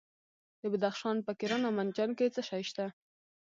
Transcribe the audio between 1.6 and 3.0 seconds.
او منجان کې څه شی شته؟